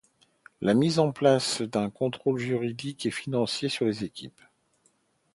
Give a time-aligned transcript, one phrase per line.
[0.61, 4.41] La mise en place d'un contrôle juridique et financier sur les équipes.